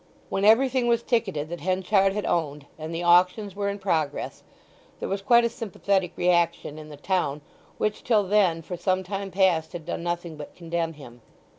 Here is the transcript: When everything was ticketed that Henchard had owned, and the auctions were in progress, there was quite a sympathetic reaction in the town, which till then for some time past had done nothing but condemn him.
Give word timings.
When 0.29 0.43
everything 0.43 0.87
was 0.87 1.03
ticketed 1.03 1.49
that 1.49 1.61
Henchard 1.61 2.13
had 2.13 2.25
owned, 2.25 2.65
and 2.79 2.91
the 2.91 3.03
auctions 3.03 3.55
were 3.55 3.69
in 3.69 3.77
progress, 3.77 4.41
there 4.99 5.07
was 5.07 5.21
quite 5.21 5.45
a 5.45 5.47
sympathetic 5.49 6.11
reaction 6.15 6.79
in 6.79 6.89
the 6.89 6.97
town, 6.97 7.41
which 7.77 8.03
till 8.03 8.23
then 8.23 8.63
for 8.63 8.75
some 8.75 9.03
time 9.03 9.29
past 9.29 9.73
had 9.73 9.85
done 9.85 10.01
nothing 10.01 10.37
but 10.37 10.55
condemn 10.55 10.93
him. 10.93 11.21